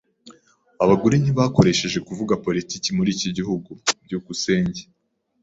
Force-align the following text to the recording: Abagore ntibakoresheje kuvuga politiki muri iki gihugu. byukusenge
Abagore 0.83 1.15
ntibakoresheje 1.19 1.99
kuvuga 2.07 2.39
politiki 2.45 2.87
muri 2.97 3.09
iki 3.15 3.29
gihugu. 3.37 3.71
byukusenge 4.05 4.81